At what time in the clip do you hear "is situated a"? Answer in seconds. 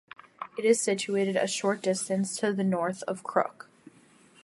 0.65-1.45